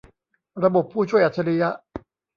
[0.63, 1.69] ระบบผู้ช่วยอัจฉริยะ